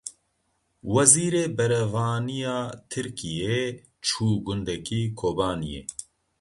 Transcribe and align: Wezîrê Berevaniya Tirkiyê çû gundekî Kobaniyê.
Wezîrê 0.93 1.45
Berevaniya 1.57 2.57
Tirkiyê 2.89 3.61
çû 4.05 4.27
gundekî 4.45 5.01
Kobaniyê. 5.19 5.81